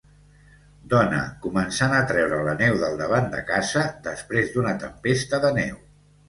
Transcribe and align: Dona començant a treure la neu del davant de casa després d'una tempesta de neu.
Dona 0.93 1.17
començant 1.43 1.93
a 1.97 1.99
treure 2.11 2.39
la 2.47 2.55
neu 2.63 2.79
del 2.85 2.97
davant 3.03 3.29
de 3.35 3.43
casa 3.51 3.85
després 4.09 4.51
d'una 4.57 4.75
tempesta 4.87 5.43
de 5.47 5.55
neu. 5.61 5.79